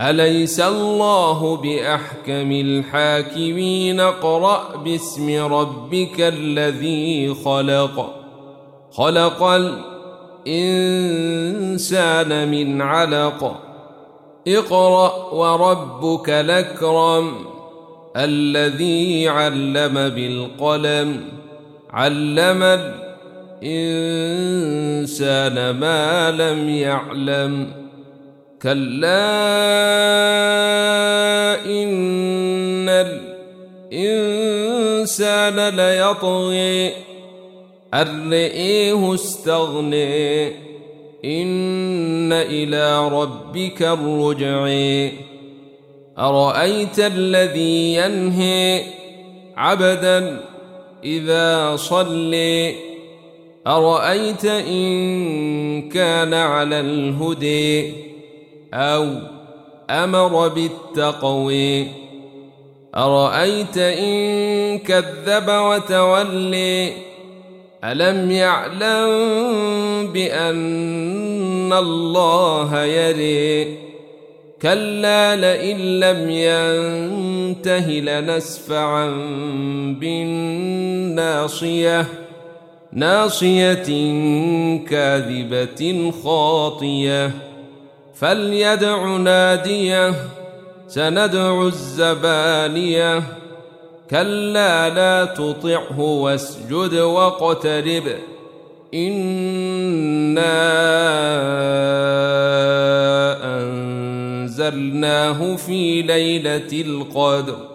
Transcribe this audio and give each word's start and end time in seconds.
أليس 0.00 0.60
الله 0.60 1.56
بأحكم 1.56 2.52
الحاكمين؟ 2.52 4.00
اقرأ 4.00 4.76
باسم 4.76 5.54
ربك 5.54 6.20
الذي 6.20 7.34
خلق. 7.44 8.14
خلق 8.92 9.42
الإنسان 10.46 12.50
من 12.50 12.82
علق. 12.82 13.60
اقرأ 14.48 15.32
وربك 15.32 16.30
الأكرم 16.30 17.34
الذي 18.16 19.28
علم 19.28 19.94
بالقلم. 19.94 21.20
علم 21.90 22.80
الإنسان 23.62 25.70
ما 25.70 26.30
لم 26.30 26.68
يعلم. 26.68 27.81
كلا 28.62 29.22
إن 31.66 32.88
الإنسان 33.92 35.68
ليطغي 35.68 36.92
أن 37.94 38.32
رئيه 38.32 39.14
استغني 39.14 40.48
إن 41.24 42.32
إلى 42.32 43.08
ربك 43.08 43.82
الرجع 43.82 44.66
أرأيت 46.18 46.98
الذي 46.98 47.94
ينهي 47.94 48.84
عبدا 49.56 50.40
إذا 51.04 51.76
صلي 51.76 52.74
أرأيت 53.66 54.44
إن 54.44 55.88
كان 55.88 56.34
على 56.34 56.80
الهدي 56.80 58.11
أو 58.72 59.08
أمر 59.90 60.48
بالتقوي 60.48 61.86
أرأيت 62.96 63.78
إن 63.78 64.78
كذب 64.78 65.48
وتولي 65.48 66.92
ألم 67.84 68.30
يعلم 68.30 69.08
بأن 70.12 71.72
الله 71.72 72.84
يري 72.84 73.78
كلا 74.62 75.36
لئن 75.36 76.00
لم 76.00 76.30
ينته 76.30 77.90
لنسفعا 77.90 79.06
بالناصية. 80.00 82.06
ناصية 82.92 83.86
كاذبة 84.86 86.12
خاطية. 86.24 87.51
فليدع 88.14 89.16
ناديه 89.16 90.14
سندع 90.88 91.62
الزبانيه 91.62 93.22
كلا 94.10 94.88
لا 94.88 95.24
تطعه 95.24 96.00
واسجد 96.00 96.94
واقترب 96.94 98.04
انا 98.94 100.52
انزلناه 103.60 105.56
في 105.56 106.02
ليله 106.02 106.72
القدر 106.72 107.71